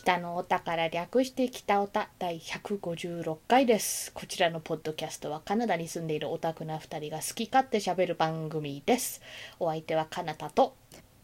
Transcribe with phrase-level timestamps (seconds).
[0.00, 4.10] 北のお宝略して北おた第156回です。
[4.14, 9.20] こちらのポッドキャストはカナダに住んでいるオタクな2人が好き勝手喋る番組です。
[9.58, 10.74] お相手はカナタと、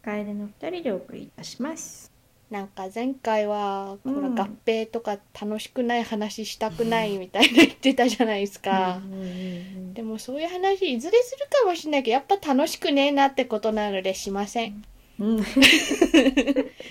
[0.03, 2.11] 楓の二人でお送りいたします。
[2.51, 9.01] なんか前回は、うんほら合併とか楽しくない話したくないみたいな言ってたじゃないですか。
[9.95, 14.83] でもそういう話いずれするかもしれないけど、やっぱ楽しくねえなってことなのでしません。
[15.19, 15.43] うん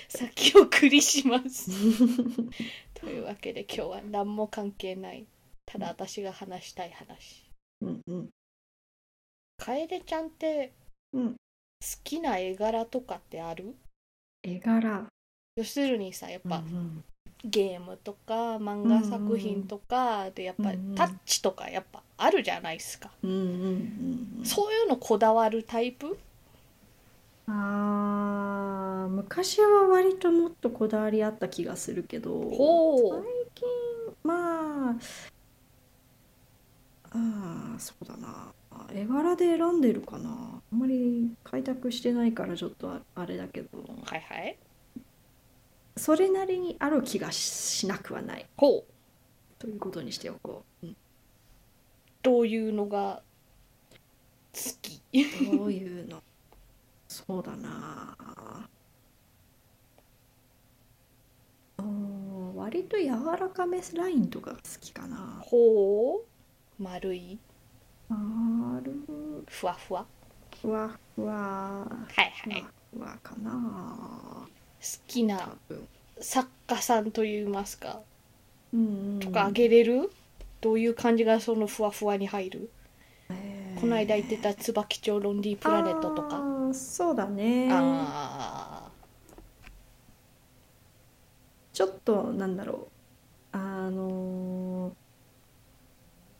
[0.09, 1.69] 先送りします。
[2.93, 5.25] というわけで今日は何も関係ない。
[5.65, 7.45] ただ私が話したい話。
[7.81, 8.29] うんうん
[9.59, 10.73] 楓ちゃんって
[11.13, 11.35] うん好
[12.03, 13.75] きな絵柄とかってある？
[14.43, 15.07] 絵柄。
[15.55, 17.03] 要するにさやっぱうん
[17.43, 23.11] ゲームとか漫画作品とかでやっぱうんうんタッチとかやっぱあるじゃないですか。
[23.23, 24.45] うんうんうんうん。
[24.45, 26.17] そういうのこだわるタイプ？
[27.47, 32.31] ああ昔は割ともっとこだわりあった気がするけど。
[32.33, 33.23] ほう。
[33.23, 33.23] 最
[33.55, 33.67] 近
[34.23, 34.95] まあ。
[37.11, 38.53] ああそうだな。
[38.93, 40.61] 絵柄で選んでるかな。
[40.71, 43.69] あんまり開拓してないからちょっとああれだけど。
[44.05, 44.57] はいはい。
[45.95, 48.83] それなりにある気がししなくはないほう。
[49.57, 50.85] ということにしておこう。
[50.87, 50.97] うん
[52.23, 53.21] どういうのが
[54.53, 55.01] 好き？
[55.57, 56.21] どういうの？
[57.25, 58.15] そうだな。
[61.79, 65.39] うん割と柔らかめラインとかが好きかな。
[65.41, 66.83] ほう。
[66.83, 67.39] 丸い。
[68.09, 68.93] ある
[69.47, 70.05] ふわふわ。
[70.61, 71.33] ふわふわ。
[71.33, 72.65] はいはい。
[72.93, 74.47] ふわかな。
[74.79, 75.55] 好きな
[76.19, 78.01] 作家さんといいますか。
[78.73, 80.11] うんとかあげれる、
[80.61, 82.69] どういう感じがそのふわふわに入る、
[83.29, 83.79] えー。
[83.79, 87.69] この間言ってた椿町ロンリープラネットとあかーそうだね。
[87.71, 88.89] あ
[91.73, 93.57] ちょっとなんだろう。
[93.57, 94.93] あのー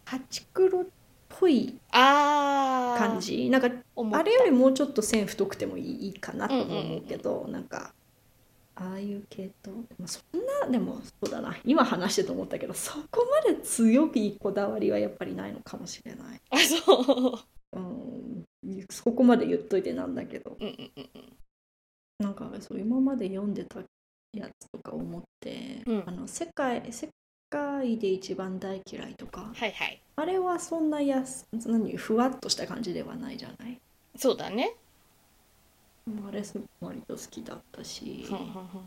[0.06, 0.86] ハチクロっ
[1.28, 3.50] ぽい感じ。
[3.50, 3.70] なんか
[4.14, 7.94] あれよりもうちょっと線太くてもいいかなとも思うけど、なんか
[8.76, 11.58] ああいう系統そんなでもそうだな。
[11.66, 17.78] 今話してと思ったけどそこまで強いこだわりはやっぱりないのかもしれない、あそう。
[17.78, 18.37] うん、
[18.90, 20.58] そこまで言っといてなんだけど。
[20.60, 21.10] うんうんうん。
[21.16, 21.34] うん
[22.20, 23.80] なんかそう今まで読んでた
[24.34, 26.04] やつとか思って、うん。
[26.08, 27.10] あの世界世
[27.52, 30.02] 界で一番大嫌いとかはいはい。
[30.16, 33.80] あれはそんなやす何ふわっとした感じではないじゃない？
[34.16, 34.74] そうだね、
[36.28, 38.82] あれす割と好きだったし、ふんふんふんふん。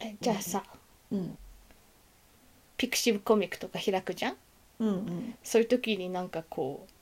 [0.00, 0.64] えじゃあさ、
[1.12, 1.38] うん、
[2.76, 4.36] ピクシブコミックとか開くじゃん？
[4.80, 5.34] うんうん。
[5.44, 6.92] そういう時になんかこう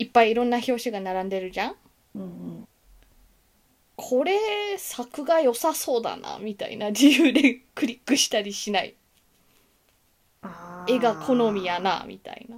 [0.00, 1.74] いっぱいいろんな表紙が並んでるじゃん。
[2.14, 2.68] うんうん。
[3.96, 4.38] これ
[4.78, 8.94] 作が良さそうだなみたいな理由でクリックしたりしない。
[10.88, 12.56] 絵が好みやなみたいな、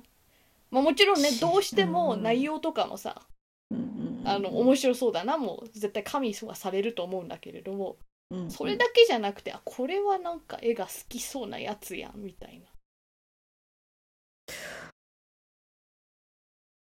[0.71, 3.23] まあ、もちろんねしどうしてもうん内容とかもさ、
[3.73, 3.85] うんうん
[4.21, 7.97] うんあの面白そうだなもう絶対加味はされると思うんだけれども
[8.31, 8.51] うん。
[8.53, 12.67] それだけじゃなくてあこれはなんか絵が好きそうなやつやんみたいな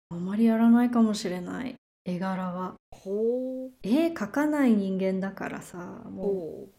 [0.09, 1.75] あんまりやらないかもしれない。
[2.05, 2.75] 絵柄は。
[2.91, 3.71] ほう。
[3.81, 5.77] 絵描かない人間だからさ
[6.09, 6.69] もう。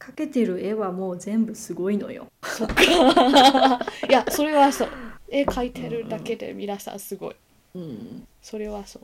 [0.00, 2.26] 描けてる絵はもう全部すごいのよ。
[2.42, 2.82] そっか。
[4.08, 4.88] いやそれはそう。
[5.28, 7.36] 絵描いてるだけで皆さんすごい。
[7.76, 8.26] うん。
[8.42, 9.02] それはそう。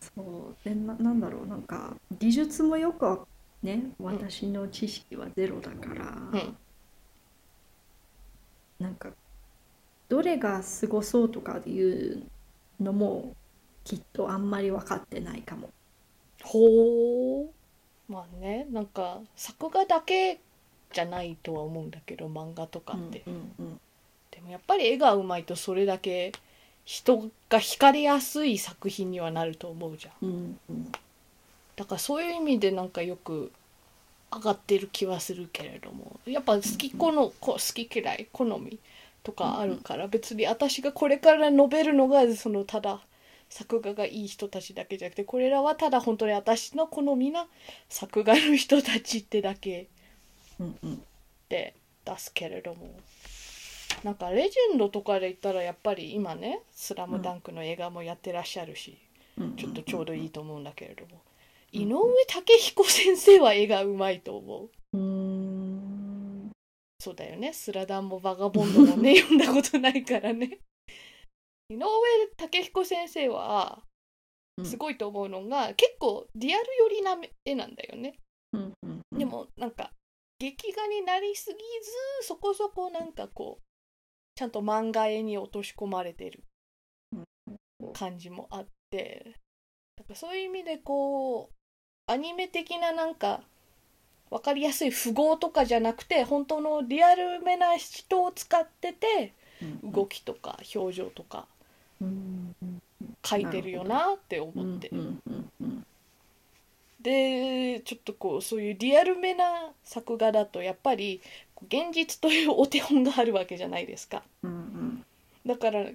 [0.00, 0.68] そう。
[0.68, 1.46] でななんだろう。
[1.46, 3.26] なんか技術もよくは
[3.62, 6.56] ね私の知識はゼロだから、うん。
[8.78, 9.10] なんか
[10.08, 12.22] どれがすごそうとかいう
[12.80, 13.34] のも
[13.84, 15.70] きっとあんまり分かってないかも。
[16.42, 18.12] ほう。
[18.12, 20.40] まあねなんか作画だけ
[20.92, 23.80] じゃないとは思うんだけど漫画とかって、うんうん
[24.30, 26.32] でもやっぱり絵がうまいとそれだけ
[26.84, 27.18] 人
[27.48, 30.28] が惹かれやすい作品にはなると思うじゃん。
[30.28, 30.92] うんうん。
[31.74, 33.50] だからそういう意味でなんかよく
[34.32, 36.20] 上がってる気はするけれども。
[36.24, 38.78] やっぱ好きこのこ好き嫌い好み
[39.22, 43.00] とかあるから別に私がこれから述べるのがそのただ
[43.50, 47.46] 作画がいい人たちだけじゃなくてこれらはただ本当に私の好みな
[47.88, 49.88] 作画の人たちってだけ
[50.60, 51.02] うんうん。
[51.48, 51.74] で
[52.04, 52.98] 出すけれども
[54.04, 58.96] なんかレジェンドとかで言ったらやっぱり今ね「スラムダンクの映画もやってらっしゃるし、
[59.36, 59.56] うん。
[59.56, 61.18] ちょっとちょうどいいと思うんだけれども、うん
[61.70, 64.96] 井上武彦先生は絵がうまいと思う。
[64.96, 65.57] うーん
[67.08, 67.54] そうだよね。
[67.54, 70.58] スラダンもバガボンドもね読んだことないからね。
[71.70, 71.80] 井上
[72.36, 73.82] 武彦先生は
[74.58, 74.66] うん。
[74.66, 77.16] すごいと思うのが、結構リアル寄りな
[77.46, 78.18] 絵なんだよね。
[78.52, 79.18] うんうんうん。
[79.18, 79.92] でもなんか
[80.38, 83.64] 劇画になりすぎずそこそこなんかこう
[84.34, 86.44] ちゃんと漫画絵に落とし込まれてる
[87.94, 89.34] 感じもあって
[89.96, 91.54] だからそういう意味でこう
[92.06, 93.47] アニメ的ななんか
[94.30, 99.32] 分かりやすい符号とかじゃなくて本当のリアルめな人を使ってて
[99.82, 101.46] 動きとか表情とか
[103.24, 104.90] 書いてるよなって思って。
[107.00, 111.20] でちょっとこうそういうリアルめな作画だとやっぱり
[111.68, 114.22] 現実というお手本があるわけじゃないですか。
[115.46, 115.86] だから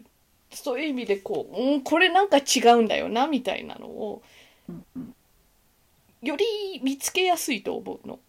[0.51, 4.21] そういう意味でこう、うん、これなんか違うんだよなみたいなのを
[6.24, 6.46] より
[6.81, 8.20] 見つけやすいと思うの。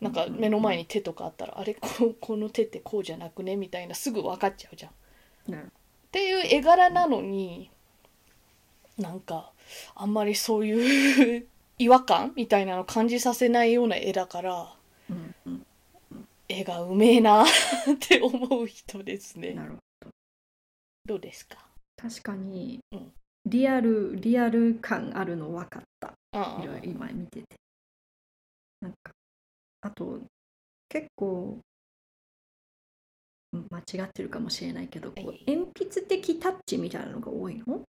[0.00, 3.56] なんか目の前に手とかあったら、あれ ここの手ってこうじゃなくね？
[3.56, 4.92] みたいなすぐ分かっちゃうじゃん。
[5.60, 5.70] っ
[6.12, 7.70] ていう絵柄なのに
[8.96, 9.52] なんか
[9.94, 11.46] あんまりそういう
[11.78, 14.74] 違和感みたいなの感じさせないような絵だから、
[16.48, 17.46] 絵がうめえなっ
[17.98, 19.58] て思う人ですね。
[21.04, 21.66] どうですか？
[21.96, 23.12] 確かに、うん、
[23.46, 26.14] リアルリアル感あるの分かった。
[26.62, 27.46] いろいろ今見てて。
[28.80, 29.12] なんか
[29.82, 30.20] あと
[30.88, 31.58] 結構
[33.52, 37.82] 間違ってるかもしれないけど、こう鉛筆的タッチみたいなのが多いの？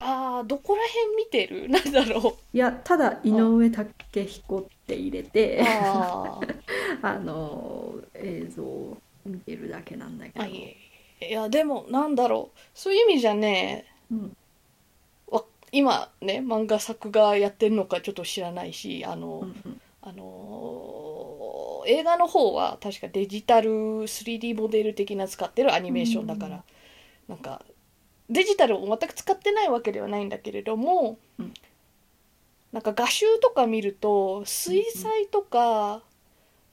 [0.00, 1.68] ああどこら辺見てる？
[1.70, 2.56] なんだろう。
[2.56, 6.40] いやただ井上武彦って入れてあ
[7.02, 8.96] あの映像を
[9.26, 10.44] 見てるだけなんだけど。
[10.44, 10.76] あい
[11.20, 12.58] やでもなんだろう。
[12.74, 14.28] そういう意味じゃね、うん、わ
[15.72, 19.80] 今ね漫画作画やってるのかちょっと知らないしあの、うんうん。
[20.00, 26.62] あの映画の方は確かデジタル 3D モデル的な使ってるアニメーションだから、
[27.28, 27.62] なんか
[28.30, 31.54] デジタルを全く使ってないわけではないんだけれども、うん。
[32.72, 36.02] なんか画集とか見ると水彩とか、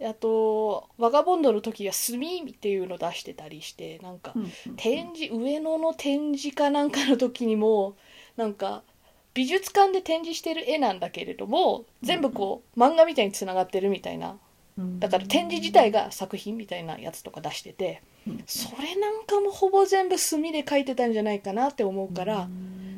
[0.01, 4.75] あと「ワガボンド」の時は墨っていうの出してたりしてなんかうん。
[4.75, 7.95] 展示上野の展示かなんかの時にも
[8.37, 8.83] なんか
[9.33, 14.37] 美術館で展示してる絵なんだけれども全部こう漫画みたいにつながってるみたいな。
[14.77, 14.99] うん。
[14.99, 18.43] だから展示自体が作品みたいなやつとか出しててうん。
[18.45, 22.35] それなんかもほぼ全部墨で描いてたんじゃないかなって思うから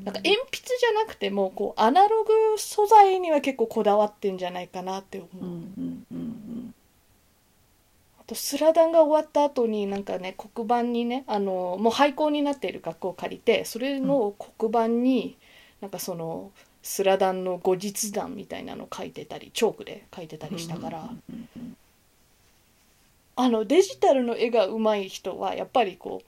[0.07, 5.45] なんか鉛筆じゃなくてもこうアナログ素材には結構こだわってんじゃないかなって思う。
[8.28, 15.38] とスラダンが終わった後になんかね黒板にねあのもう廃校になっている学校を借りてそれの黒板に
[15.82, 16.52] なんかその
[16.84, 21.10] スラダンの後日談みたいなの書いてたりチョークで書いてたりしたから、
[23.36, 26.22] あのデジタルの絵が上手い人はやっぱりこ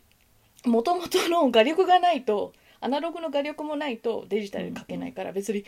[0.65, 5.63] うもともとの画力がないとアナログの画力もないとデジタルで描けないから別に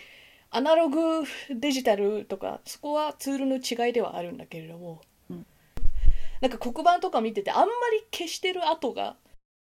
[0.49, 5.10] アナログデジタルとかそこはツールの違いではあるんだけれども、うん
[6.41, 7.71] なんか黒板とか見ててあんまり
[8.11, 9.15] 消してる跡が、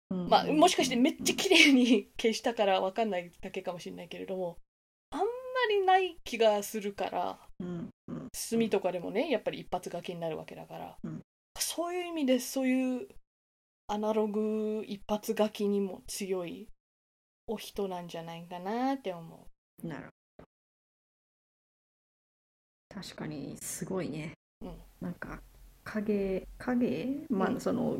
[0.09, 4.57] うんまあ、もしかしてめっちゃ綺麗に消したから分かんないだけかもしれないけれども
[5.11, 5.25] あんま
[5.69, 7.39] りない気がするから
[8.33, 11.21] 墨とかでもねやっぱり一発書きになるわけだから、うん。
[11.59, 13.07] そういう意味でそういう
[13.87, 16.69] アナログ一発書きにも強い
[17.47, 19.47] お人なんじゃないかなって思
[19.83, 20.45] なるほど。
[23.01, 24.77] 確かにすごいね、うん。
[25.01, 25.41] なんか
[25.93, 27.25] 影影？
[27.29, 27.97] まあ、うんその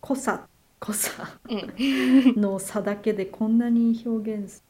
[0.00, 0.46] 濃さ
[0.80, 1.54] 濃さう。
[1.54, 4.62] うん、の差だけでこんなに表現す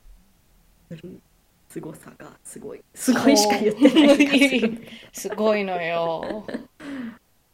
[0.90, 1.20] る
[1.68, 2.84] 凄さがすごい。
[2.94, 4.86] すごいしか言ってない気がする。
[5.12, 6.44] すごいのよ。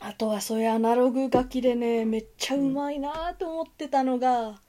[0.00, 4.60] あとはそういうアナログ書きでねめっちゃうまいなと思ってたのが、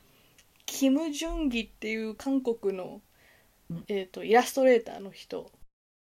[0.66, 3.02] キム・ジュンギっていう韓国の、
[3.72, 3.84] うん。
[3.88, 5.52] えー、とイラストレーターの人、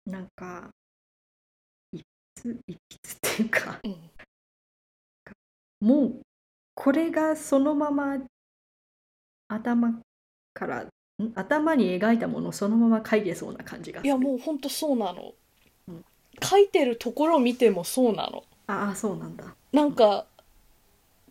[0.05, 0.69] なんか
[2.39, 2.43] っ
[3.21, 3.79] ていうか。
[3.83, 6.21] うん、もう
[6.75, 8.17] これがそのまま
[9.47, 9.99] 頭
[10.53, 10.89] からん？
[11.35, 14.07] 頭に描いたものをそのまま描いてそうな感じがする。
[14.07, 15.33] いやもうほんとそうなの、
[15.87, 16.05] うん。
[16.43, 18.43] 書いてるところ見てもそうなの。
[18.67, 19.55] ああそうなんだ。
[19.71, 20.25] なんか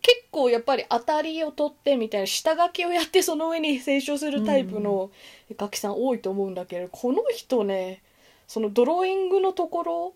[0.01, 5.09] 結構やっぱり当たりを取ってみたいな下書きをやってその上に清書するタイプの
[5.49, 8.01] 絵描きさん多いと思うんだけど、この人ね
[8.47, 10.13] そのドローイングのところ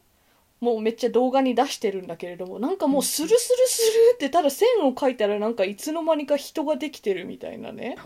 [0.62, 3.38] もうめっちゃ動画に出してるんだけれどもなんかもうスルスル
[3.68, 7.98] スルってただ線を描いたらなんかいつの間にか人ができてるみたいなね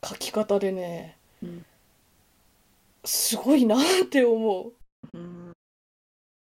[0.00, 1.66] 描き方でねうん
[3.04, 4.72] すごいなって思う。
[5.14, 5.52] うん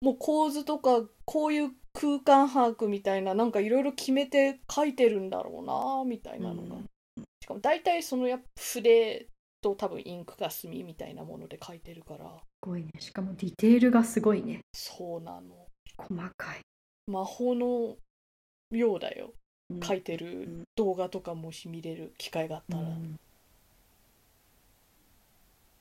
[0.00, 6.84] もう構図とかこういう空間把握みたいななんかいろいろ決めて書いてるんだろうなみたいなのが、うん。
[7.40, 9.28] しかも大体そのやっぱ筆
[9.62, 12.26] と多分インクか墨みたいなもので書いてるから。
[12.26, 12.90] すごいね。
[12.98, 14.60] しかもディテールがすごいね。
[14.74, 15.68] そうなの。
[15.96, 16.60] 細かい。
[17.06, 17.96] 魔法の
[18.70, 19.32] ようだよ。
[19.70, 19.78] うん。
[19.78, 23.18] 描いてる動画とかもし見れる機会があったら、うん。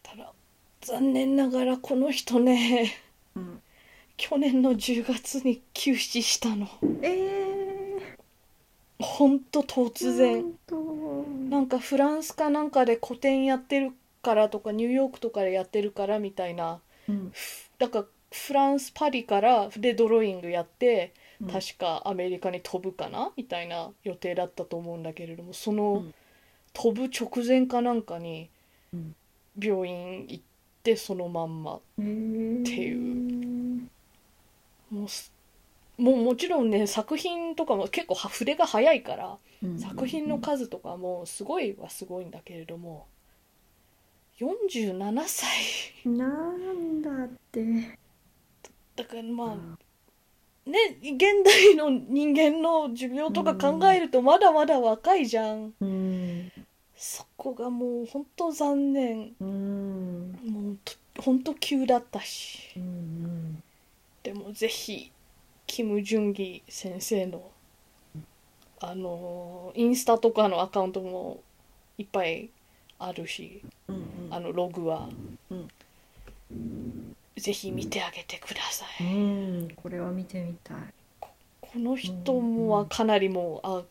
[0.04, 0.34] ただ
[0.82, 2.94] 残念ながらこの人ね。
[3.36, 3.62] うん。
[4.18, 6.68] 去年の10月に急死したの。
[7.02, 7.41] え
[9.02, 10.46] ほんと突ー、然
[11.50, 13.92] なんかフランスかなんかで個展やってる
[14.22, 16.80] からとかニューヨークとかでやってるからみたいな。
[17.10, 17.34] うん。
[17.80, 21.48] だからフランスパリからでドローイングやってうん。
[21.50, 26.14] 確かアメリカに飛ぶかなみたいな予定だったと思うんだけれどもそのうん。
[26.74, 28.50] 飛ぶ直前かなんかに
[28.94, 29.16] うん。
[29.60, 30.44] 病院行っ
[30.84, 33.90] てそのまんまえー、っていう。
[34.92, 35.32] もうす
[35.98, 43.08] もうもちろんね作品とかも結構は筆が早いからうん作品の数とかもすごいはすごいんだけれども
[44.42, 45.48] 47歳。
[46.04, 48.00] なんだって。
[48.96, 55.74] だからまあね現代の人間の寿命とか考えるとまだまだ若いじゃん。
[55.80, 56.52] うん。
[56.96, 59.34] そこがもうほんと残念。
[59.40, 60.40] うん。
[60.44, 60.78] もう
[61.14, 62.72] とほんと急だったし。
[62.76, 63.62] うん。
[64.24, 65.12] でもぜひ
[65.72, 67.50] キム・ジュンギ先生の
[68.82, 71.40] あのインスタとかのアカウントも
[71.98, 72.50] いっぱい
[73.00, 75.08] あるしうんあのログは、
[75.50, 75.68] うん。
[77.38, 80.78] ぜひ見てあげてください、うんこれは見てみたい。
[81.22, 83.84] この人もはかなりもうあ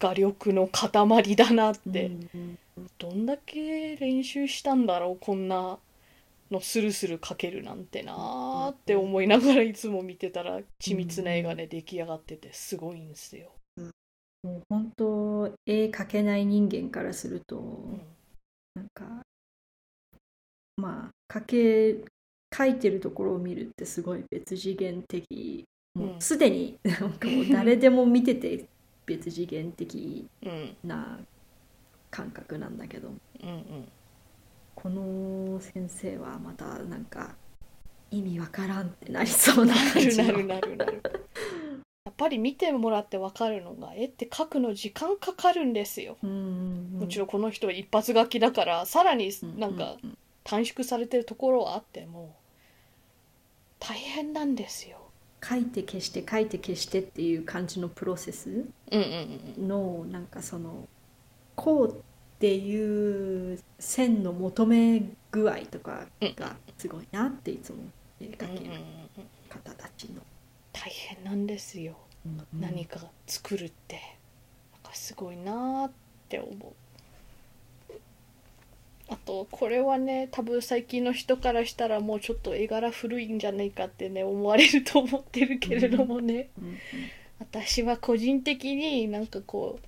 [0.00, 2.58] 画力の塊だなって、うん。
[2.98, 5.78] どんだけ練習したんだろうこんな
[6.50, 13.52] のスルスル描けるなんてなーって思いながらいつも見てたら緻密な絵がね出来上がっててすごいんですよ。
[14.42, 18.00] もう本当絵描けない人間からすると、うん。
[18.74, 19.22] なんか
[20.76, 22.04] まあ描け
[22.50, 25.64] 描いてるところを見るってすごい別次元的
[25.94, 26.20] もううん。
[26.20, 28.66] すでになんかもう誰でも見てて
[29.04, 30.76] 別次元的 うん。
[30.84, 31.18] な
[32.10, 33.08] 感覚なんだけど。
[33.08, 33.88] うんうん
[34.80, 37.34] この先生はまたなんか
[38.12, 41.02] 意味わからんってなりそうなな感じなるなるなる。
[42.06, 46.16] やっぱり見てもらってわかるのが絵って描くの時間かかるんですよ。
[46.22, 52.36] うんもちろんこの人は一発書きだからさらにうんなんかうん短縮されてるところはあっても
[53.80, 55.10] 大変なんですよ。
[55.42, 60.86] 書いて消して書いて消してっていう感じのプロセスうんうんうんのなんかその
[61.56, 62.04] こう
[62.38, 65.02] っていう線の求め
[65.32, 67.78] 具合とかがすごいなっていつも
[68.20, 68.78] 絵描けるうんうんうんうん
[69.48, 70.20] 方たちの、
[70.72, 71.96] 大変なんですよ。
[72.24, 72.60] うん。
[72.60, 73.96] 何か作るって。
[74.72, 75.92] なんかすごいなーっ
[76.28, 76.72] て思う。
[79.10, 86.78] あとこれはね多分最近の人からしたらもうちょっと絵柄古いんじゃないかってね思われると思ってるけれどもね、うん。
[87.40, 89.87] 私は個人的になんかこう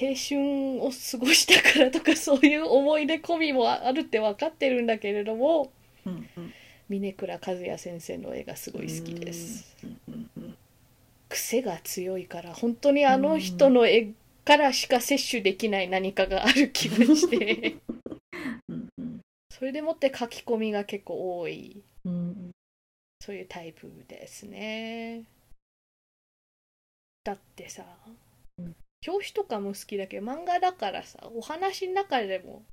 [0.00, 5.72] 青春を過ごしたからとかそういう思い出込みもあるって分かってるんだけれども
[6.06, 6.52] うんうん
[6.88, 9.74] 峰倉和也先生の絵がすごい好きです。
[9.82, 10.56] うんうんうん
[11.28, 14.12] 癖が強いから本当にあの人の絵
[14.44, 17.76] からしか摂取できない何かがある気がして
[18.68, 22.50] うんうんそれでもって書き込みが結構多いうん
[23.18, 25.22] そういうタイプですね
[27.24, 28.16] だってさうん
[29.06, 32.64] 表紙とかも好きだけど漫画だからさお話の中でも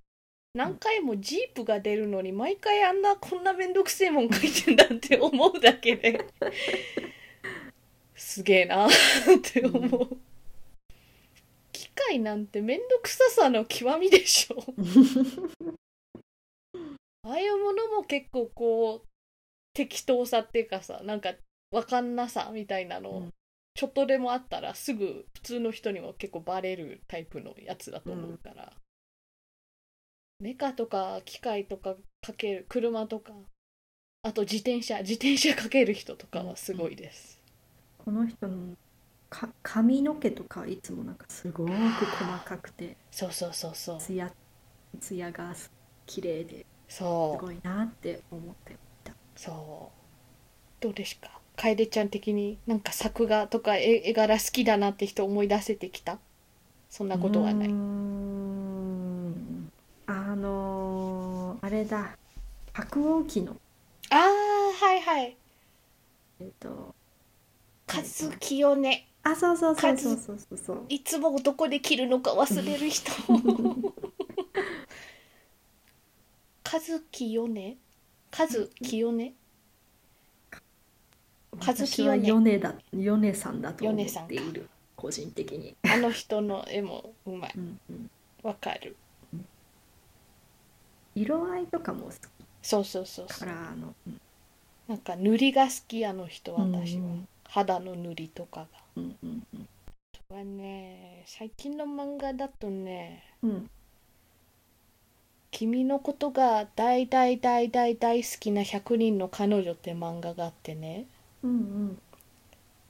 [0.53, 6.25] 何回もジープが出るのに毎回あんなこんなめんどくせえもん書いてんだって思うだけで
[8.15, 8.89] すげえなっ
[9.41, 10.17] て思う、
[11.71, 14.57] 機械なんてめんどくささの極みでしょ。
[17.23, 19.07] ああいうものも結構こう
[19.73, 21.33] 適当さっていうかさなんか
[21.71, 23.33] 分かんなさみたいなの、うん
[23.79, 28.73] ちょっとでもあったらすぐ普通の人にも結構バレるタイプのやつだと思うから、
[30.41, 33.31] メカとか機械とかかける車とか
[34.23, 37.39] あと自転車自転車かける人とかはすごいです、
[38.03, 38.75] この人の
[39.29, 43.99] か髪の毛とかいつもなんかすごく細かくてそうそうそうそう。
[44.01, 44.29] ツヤ
[44.99, 45.55] ツヤが
[46.05, 47.45] 綺麗ですそう。
[47.45, 49.13] ごいなって思ってた。
[49.37, 49.89] そ
[50.81, 50.83] う。
[50.83, 56.17] どうですか楓ちゃん的になんか作画とか絵絵柄好きだなって人思い出せてきた？
[56.89, 57.67] そんなことはない。
[57.67, 57.71] あ
[60.35, 62.17] のーあれだ。
[62.71, 63.57] 白鸚記の。
[64.09, 64.19] ああ
[64.85, 65.35] はいはい。
[66.39, 66.95] えっと
[67.87, 68.01] 和
[68.39, 70.57] 清ねあそうそうそうそうそうそう。
[70.57, 73.11] そういつもどこで切るのか忘れる人。
[76.63, 76.79] 和
[77.11, 77.77] 清ね
[78.31, 79.33] 和清ね
[81.59, 87.53] 和樹私は米だ米さんだと思っている個人的に、あの人の絵もうまい。
[87.55, 88.09] うんうん、
[88.43, 88.95] わかる。
[91.15, 92.15] 色合いとかも好き。
[92.61, 93.49] そうそうそうかそう。
[93.49, 94.21] らあの、うん。
[94.87, 98.67] なんか塗りが好きあの人私は、うん肌の塗りとかが。
[98.95, 99.67] うんうんうん。
[99.87, 103.69] あとはね最近の漫画だとねうん
[105.49, 111.07] 「君のことが大大大大大好きな100人の彼女」って漫画があってね、
[111.43, 111.97] うん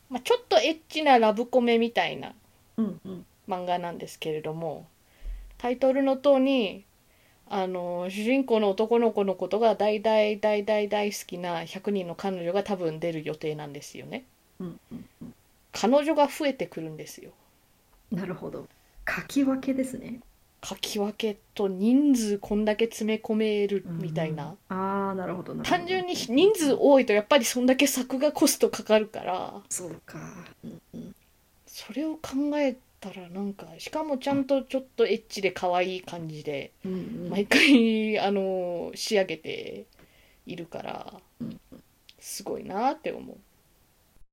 [0.09, 2.33] まあ、ちょっとエッチなラブコメみたいな
[2.77, 3.25] うんうん。
[3.47, 4.87] 漫画なんですけれども
[5.57, 6.85] タイトルの通り
[7.47, 14.23] あの主人公の男の子のことが大大大大大好きな100人の彼女が多分出る予定なんですよね。
[14.59, 15.33] うんうんうん。
[15.71, 17.31] 彼女が増えてくるんですよ。
[18.11, 18.67] なるほど。
[19.07, 20.19] 書き分けですね
[20.63, 29.61] 書き分けと人数こんだけ詰め込めるみたいな、ああなるほど単純に人数多いとやっぱりそんだけ作画コストかかるから。
[29.69, 30.19] そうか。
[30.63, 31.15] うんうん。
[31.65, 36.95] それを考えたらなんかしかもちゃんとちょっとエッチで可愛い感じでうんう
[37.27, 37.29] ん。
[37.29, 39.85] 毎回あの仕上げて
[40.45, 41.59] いるからうん
[42.19, 43.37] すごいなって思う。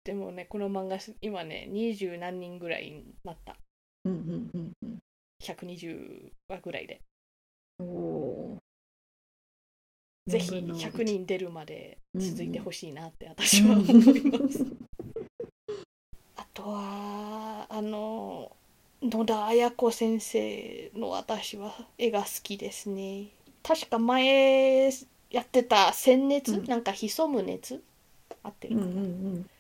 [0.02, 3.56] でもねこの漫画今ね二十何人ぐらいになった。
[4.04, 4.99] うんうんうんうん
[5.43, 7.00] 120話ぐらいで。
[10.26, 14.66] ぜひ四分の100人出るまで続いてほしいなってう私は思います。
[16.37, 18.57] あとはあの
[19.02, 23.28] 野田綾子先生の私は絵が好きですね。
[23.62, 24.90] 確か前
[25.31, 26.64] やってた「鮮熱」うん。
[26.64, 27.83] なんか潜む熱
[28.43, 29.50] 合ってるうんうかな、ん。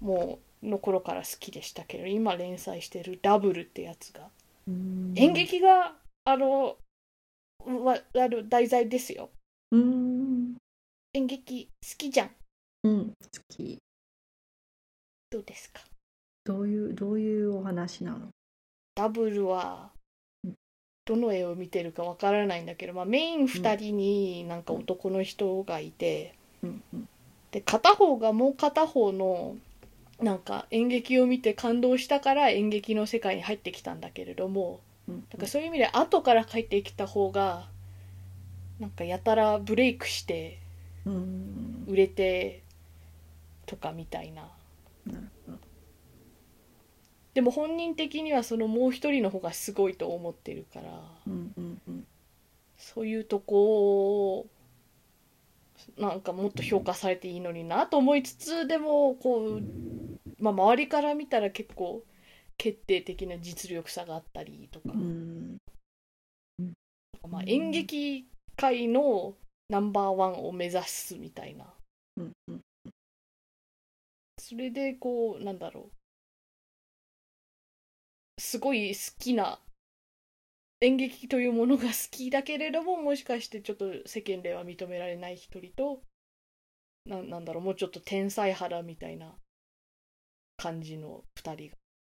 [0.00, 4.30] もうの頃から好きでしたけど今連載してる「ダブル」ってやつがうん
[4.68, 5.94] 演劇が
[6.24, 6.76] あの
[7.64, 9.30] わある題材ですよ。
[9.70, 10.56] うん。
[11.14, 12.30] 演劇好きじゃん。
[12.84, 13.14] うん好
[13.48, 13.78] き。
[15.30, 15.80] どうですか？
[16.44, 18.28] どういうどういうお話なの？
[18.94, 19.90] ダブルは
[20.44, 20.54] うん。
[21.04, 27.08] どの絵を見てるかわからないんだけど、まあ、メイン2人になんか男の人がいて、うんうん。
[27.52, 29.56] で片方がもう片方の
[30.20, 35.20] なんか演劇を見て感動したから演劇の世界に入ってきたんだけれどもうん。
[35.30, 37.68] だからそういう意味で後から帰ってきた方が
[38.80, 40.58] なんかやたらブレイクして
[41.04, 41.84] うん。
[41.86, 42.62] 売れて
[43.66, 44.48] とかみたいな。
[47.34, 50.88] でも本人的にはそのもう一人の方がすごいと思ってるから
[52.78, 54.46] そういうとこを
[55.98, 59.62] なんかもっと評価されていいのになと思いつつでもこう、
[60.38, 62.04] まあ、周りから見たら結構
[62.56, 65.58] 決定的な実力差があったりとか、うん。
[67.28, 69.34] まあ、演劇界の
[69.68, 71.66] ナンバーワンを目指すみたいな。
[74.38, 75.96] それでこうなんだろう。
[78.38, 79.58] すごい好きな
[80.80, 86.02] 演劇というものが好きだけれどももしかしてちょっと世間では認められない一人と
[87.06, 89.34] ななんだろうもうちょっと天才肌みたいな
[90.56, 91.76] 感じの2人が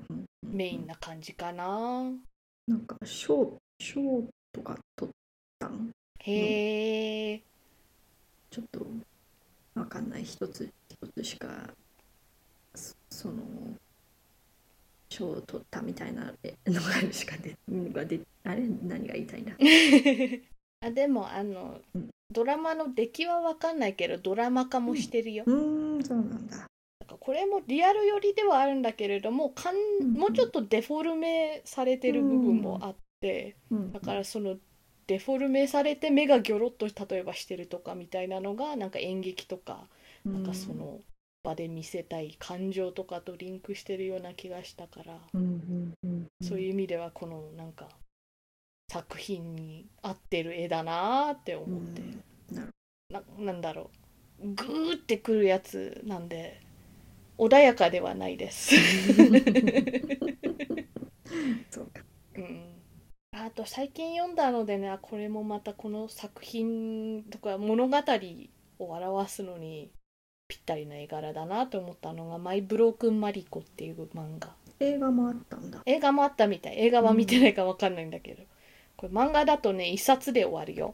[0.10, 0.26] うん。
[0.44, 2.04] メインな感じかな。
[2.68, 4.02] なんか賞賞
[4.54, 5.14] とか取っ
[5.60, 5.92] たん？
[6.20, 7.42] へえ、
[8.50, 8.86] ちょっと
[9.76, 10.24] わかんない。
[10.24, 11.74] 一つ一つしか
[12.76, 13.44] そその
[15.18, 18.62] 賞を取ったみたいなのがしかでのがであれ？
[18.84, 19.54] 何が言いたいんだ？
[20.86, 26.58] あでもあの、うんドラマの出来は分かんないけどドラマ化もしてるよ、うーんそうなんだ。
[26.58, 26.68] なん
[27.08, 34.58] かこれもリアル寄りではあるんだけれどもかんうんもうちょっとデフォルメされてる部分もあって、うんだからその
[35.08, 39.88] デフォルメされて目がギョロッと例えばしてるとかみたいなのがなんか演劇とか
[40.26, 41.00] なんかその
[41.48, 46.28] 場で見せたい感情とかとリンクしてるような気がしたから、うんうんうんうん。
[46.42, 47.88] そういう意味ではこのなんか
[48.92, 52.02] 作品に合ってる絵だなーって思って、
[52.54, 52.74] なる
[53.10, 53.90] ななんだろ
[54.42, 54.50] う。
[54.54, 56.62] グーってくるやつなんで
[57.38, 58.76] 穏やかではないです。
[61.72, 61.82] そ
[62.36, 62.76] うん、
[63.32, 67.98] あと最近読んだのでねあこれもまたこの作品とか物語
[68.80, 69.92] を表すのに
[70.48, 74.54] ぴったりな絵柄だなと思ったのが「マイ・ブロークン・マリコ」っていう漫画。
[74.80, 75.82] 映画もあったんだ。
[75.86, 76.80] 映画もあったみたい。
[76.80, 78.44] 映画は見てないか分かんないんだけど、
[78.96, 80.94] これ漫画だとね一冊で終わるよ。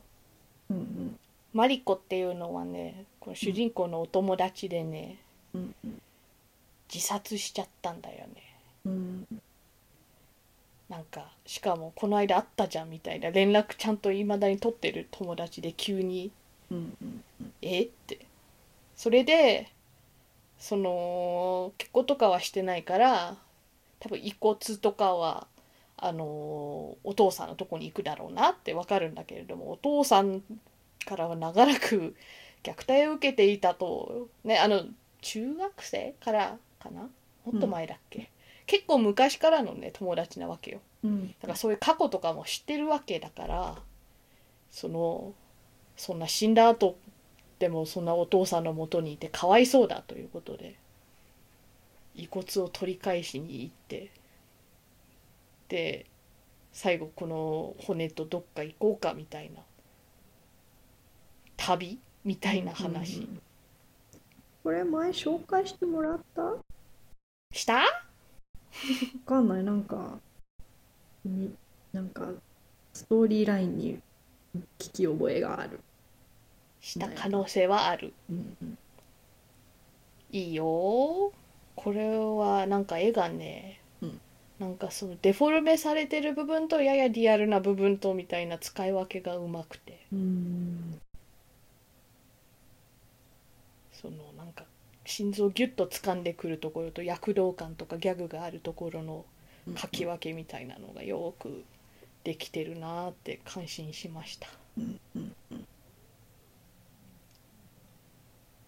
[0.69, 1.19] うんうん。
[1.53, 5.19] マリコっていうのはねこの主人公のお友達でね、
[5.53, 6.01] うんうん。
[6.93, 8.43] 自殺しちゃったんだよね。
[8.85, 9.27] うん
[10.89, 16.31] なんかしかもこの間会ったじゃんみたいな連絡ちゃんといまだに取ってる友達で急に
[16.69, 17.23] うんうん
[17.63, 17.83] 「え？
[17.83, 18.19] っ?」て
[18.95, 19.69] それで
[20.57, 23.37] その結婚とかはしてないから
[23.99, 25.47] 多分遺骨とかは
[25.97, 26.25] あの
[27.03, 30.41] お父さんのとこに行くだろうなってわかるんだけれどもお父さん
[31.05, 32.15] からは長らく
[32.63, 34.85] 虐待を受けていたとねあの
[35.21, 37.09] 中学生からかな？
[37.45, 38.29] もっと前だっけ、
[38.65, 40.79] 結構昔からのね友達なわけよ。
[41.03, 41.27] うん。
[41.27, 43.75] だからそういう過去とかも知ってるわけだから
[44.71, 45.33] その
[45.95, 46.97] そんな死んだ後
[47.59, 50.75] でもそんなお父さんのもとにいてかわいそうだということで
[52.15, 54.11] 遺骨を取り返しに行って
[55.69, 56.05] で
[56.71, 59.61] 最後この骨とどっか行こうかみたいな
[61.57, 63.41] 旅みたいな話、うん
[64.63, 66.41] これ前紹介してもらった？
[66.41, 66.55] わ
[67.51, 67.83] した？
[69.25, 69.63] かんない。
[69.65, 70.19] なんか
[71.25, 71.53] に
[71.91, 72.29] なんか
[72.93, 73.99] ストーリーラインに
[74.79, 75.81] 聞き覚えがある、
[76.83, 78.13] した可能性はある。
[78.29, 78.77] うんうん。
[80.31, 81.31] いいよ。
[81.75, 84.21] これはなんか絵がね、うん。
[84.59, 90.05] なんかそのデフォルメされてる部分とややリアルな部分とみたいな使い分けがうまくて。
[90.11, 90.99] うん。
[93.93, 94.65] そのなんか
[95.05, 99.25] 心臓ギュッと掴んでくるところと躍動感とかギャグがあるところの
[99.77, 101.63] 書き分けみたいなのがよく
[102.25, 104.47] できてるなーって感心しました。
[104.77, 105.35] うんうん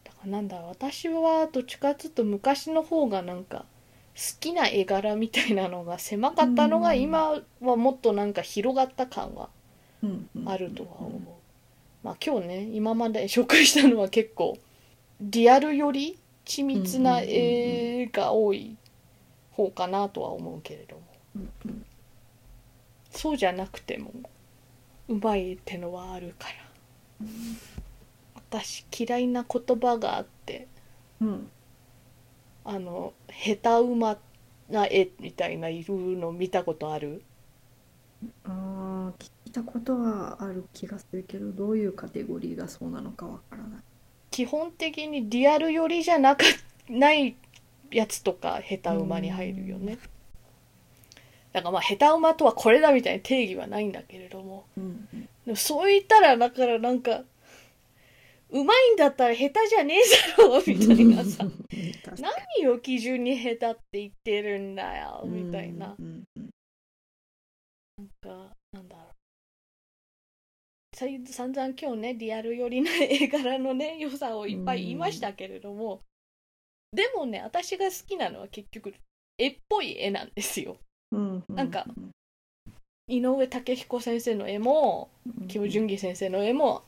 [0.04, 3.65] だからなんだ私はどっちかっていうと昔の方がなんか
[4.15, 6.99] 好きな絵柄みたいなのが狭かったのがうん。
[7.01, 9.49] 今はもっとなんか広がった感は
[10.45, 11.21] あるとは思う。
[12.03, 14.57] まあ今日ね今まで紹介したのは結構
[15.19, 18.77] リアルより緻密な絵が多い
[19.51, 21.01] 方かなとは思うけれども。
[23.11, 24.11] そうじゃなくても
[25.07, 27.27] うまいってのはあるから
[28.49, 30.67] 私嫌いな言葉があって
[31.21, 31.49] うん。
[32.63, 34.17] あの下手馬
[34.69, 37.21] な絵みたいないるの見たことある？
[38.43, 43.79] あー聞いたことはある気がするけどどういうカテゴリーがそうなのかわからない。
[44.31, 46.43] 基本的にリアル寄りじゃなか
[46.89, 47.36] ない
[47.91, 49.99] やつとか下手馬に入るよね。
[51.53, 54.65] だからまあ下手馬とはこれだみたいな定義はないんだけれども。
[54.75, 55.21] うんうん。
[55.21, 57.21] でもそう言ったらだからなんか
[58.55, 61.45] うまいんだったら下手じゃねえだろみたいなさ。
[62.17, 65.93] 何を基準に下手って言ってるんだよみたいな。
[65.99, 66.23] うん。
[66.37, 66.49] うん。
[67.97, 69.15] なんかなんだろう。
[71.27, 76.03] 散々今日ねリアル寄りな絵柄のね 良さをいっぱい言いましたけれども、
[76.93, 78.93] でもね私が好きなのは結局
[79.37, 80.77] 絵っぽい絵なんですよ。
[81.11, 81.85] うんうんなんか
[83.07, 85.09] 井上武彦先生の絵も
[85.49, 86.85] キム・ジュンギ先生の絵も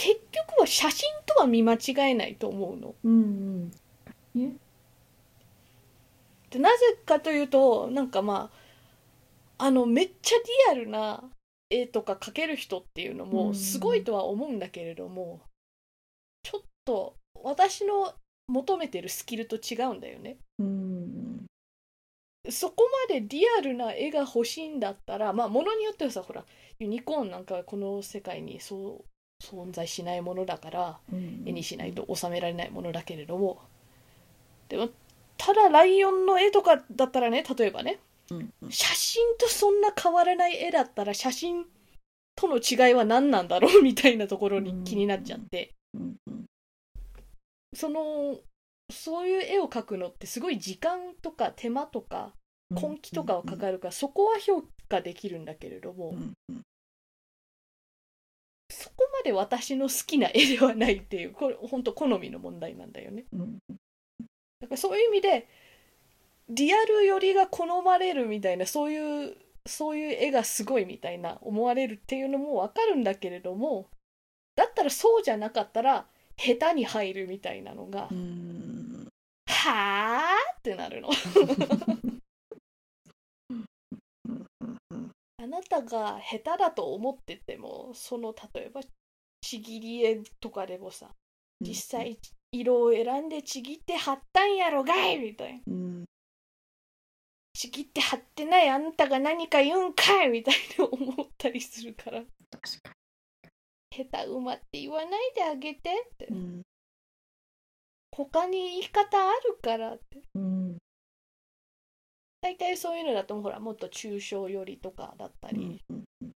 [0.00, 1.78] 結局は写真とは見間違
[2.12, 2.94] えないと思うの。
[3.04, 3.70] うん
[6.48, 8.50] でなぜかというとなんかま
[9.58, 10.36] ああのめっちゃ
[10.72, 11.22] リアルな
[11.68, 15.42] 絵とか描ける人っていうのうんもすごいとは思うんだけれども、
[16.44, 18.14] ちょっと私の
[18.48, 20.38] 求めてるスキルと違うんだよね。
[20.58, 21.44] うん
[22.48, 26.46] そこまでリアルな絵が欲しいんだったらまあものによってはさほら
[26.78, 29.09] ユニコーンなんかはこの世界にそう
[29.40, 31.42] 存在しないものだからうん。
[31.46, 33.60] 絵にしないと収められないものだけれども。
[34.68, 34.88] でも
[35.36, 37.98] ただライオンの絵とかだったらね例えばね
[38.30, 38.70] うんうん。
[38.70, 41.64] 写真とそんな変わらない絵だったら写真
[42.36, 45.74] との違いは何なんだろうみたいなところに気になっちゃって。
[45.94, 46.44] うんうん。
[47.74, 48.38] その
[48.92, 52.32] そういう絵を描くのってすごい時間とか手間とか
[52.70, 56.10] 根気とかはかかるからそこは評価できるんだけれども。
[56.10, 56.62] うんうん
[58.70, 63.24] そこまで私の好きな絵ではないっていうこれ本当好みの問題なんだよね。
[63.32, 63.58] うん。
[64.60, 65.48] だからそういう意味で
[66.48, 73.88] リアル寄りが好まれるみたいなそういうそういう絵がすごいみたいな思われるっていうのも分かるんだけれども
[74.56, 76.06] だったらそうじゃなかったら
[76.36, 79.08] 下手に入るみたいなのが、うん。
[79.46, 81.10] はあってなるの
[85.42, 88.82] あなたが下手だと思っててもその例えば
[89.40, 91.10] ちぎり絵とかでもさ
[91.60, 92.18] 実際
[92.52, 95.18] 色を選んでちぎって貼ったんやろがい！
[95.18, 95.60] みたいな。
[95.68, 96.04] うん。
[97.54, 100.28] ちぎって貼ってないあんたが何か言うんかい！
[100.30, 102.22] みたいに思ったりするから。
[103.90, 106.26] 下手馬って言わないであげてって。
[106.30, 106.62] にうん。
[108.10, 110.22] 他に言い方あるからって。
[110.34, 110.79] うん
[112.40, 115.94] 大体そういうのだとほらもっと抽象寄りとかだったうり、んう
[116.26, 116.30] ん。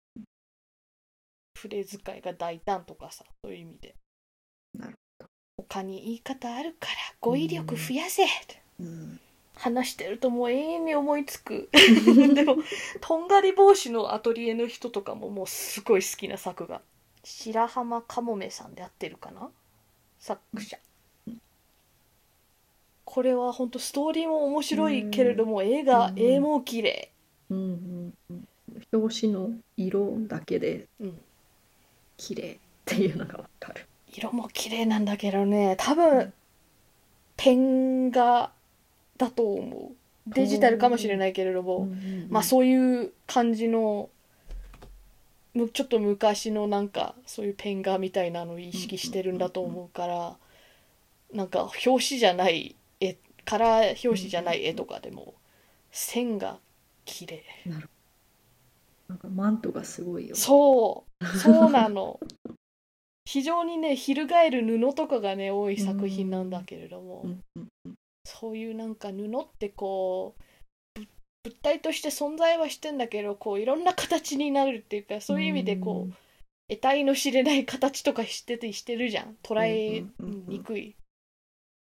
[1.56, 3.94] 筆使いが大胆とかさそういう意味で。
[4.74, 4.94] なる
[5.56, 8.24] 他に言い方あるから語彙力増やせ、
[8.80, 9.20] うん
[9.56, 11.70] 話してるともう永遠に思いつく。
[12.34, 12.56] でも
[13.00, 16.82] とんがり帽子のアトリエの人とかももうすごい好きな作が
[17.22, 19.50] 白浜かもめさんで合ってるかな？
[20.18, 20.76] 作者
[23.04, 27.10] これは本当ストーリーも面白いけれども映画うん絵も綺麗。
[27.50, 28.48] うんうんうん。
[28.92, 31.20] 表紙の色だけでうん
[32.16, 33.86] 綺麗っていうのがわかる。
[34.12, 35.76] 色も綺麗なんだけどね。
[35.78, 36.32] 多分
[37.36, 38.50] ペン画
[39.16, 39.96] だと思う。
[40.26, 41.88] デジタルかもしれないけれども、
[42.30, 44.08] まあそういう感じの
[45.54, 50.36] むちょっと昔のなんかそういうペン画みたいなのを意識してるんだと思うから
[51.32, 52.83] なんか表紙じゃない絵
[53.44, 55.34] カラー表紙じゃない絵とかでも
[55.90, 56.58] 線が
[57.04, 57.42] 綺麗。
[59.08, 60.34] なんかマントがすごいよ。
[60.34, 61.26] そう。
[61.38, 62.18] そうなの。
[63.26, 67.26] 非常にね翻る布とかがね多い作品なんだけれども、
[68.24, 70.34] そういうなんか布ってこ
[70.96, 71.06] うぶ
[71.44, 76.14] 物体として存在はしてんだけどこういろんな形になるっていうかそういう意味でこう、
[76.68, 79.36] 得体の知れない形とかしててしてるじゃん。
[79.42, 80.94] 捉えにくい、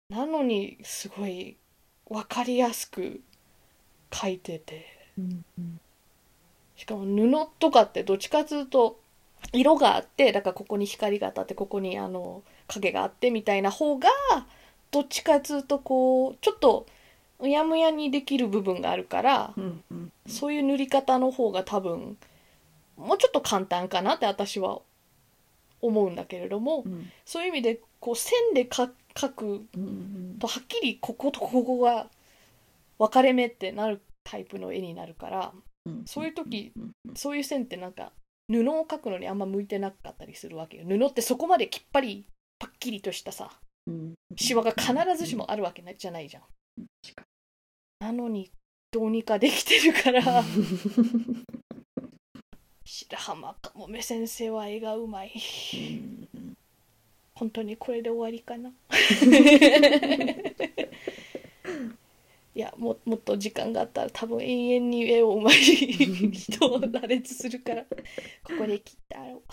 [0.10, 1.58] なのにすごい
[2.10, 3.22] 分かりやすく
[4.12, 4.86] 描いてて。
[5.18, 5.80] うんうん。
[6.76, 9.00] しかも布とかってどっちかというと
[9.54, 14.10] 色があってだからここに光が当たってここにあの影があってみたいな方が
[14.92, 16.86] どっちかというとこうちょっと
[17.40, 22.18] うやむやにできる部分があるからうんうんそういう塗り方の方が多分
[22.98, 24.80] もうちょっと簡単かなって私は
[25.82, 27.10] 思うんだけれどもうん。
[27.26, 29.68] そういう意味でこう線でか描く。
[30.40, 32.10] とはっきりこことここが
[33.00, 35.54] 分かれ目ってなるタイプの絵になるから
[35.86, 36.04] うん。
[36.06, 36.74] そういう時
[37.16, 38.12] そういう線ってなんか
[38.52, 40.86] 布を描くのにあんま向いてなかったりするわけよ。
[40.88, 42.28] 布ってそこまできっぱり
[42.60, 43.50] パッキリとしたさ
[43.88, 46.44] うんシワが必ずしもあるわけじゃないじゃん。
[48.00, 48.52] なのに
[48.92, 50.42] どうにかできてるから。
[50.42, 50.48] に
[52.86, 55.32] 白浜かもめ先生は絵がうまい
[57.36, 58.72] 本当にこれで終わりかな
[62.56, 67.90] いやももっと時間があったら多分永遠に絵をうまい人を羅列するからこ
[68.58, 69.44] こで切ったろう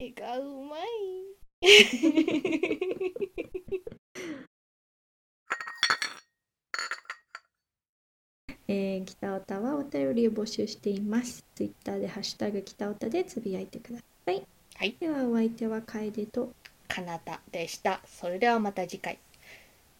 [0.00, 0.82] 絵がうまい
[8.68, 11.44] えー、北オタはお便りを募集しています。
[11.54, 14.46] ツイッターでハッシュタグ北オタでつぶやいてください。
[14.76, 16.52] はい、ではお相手は楓と
[16.88, 18.00] かなたでした。
[18.04, 19.18] それではまた次回。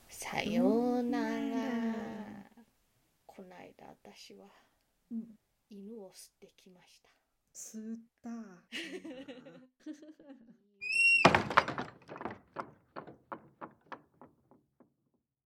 [0.09, 1.33] さようなら。
[3.27, 4.47] こないだ私は、
[5.71, 7.09] 犬を吸ってきました。
[7.55, 8.31] 吸った。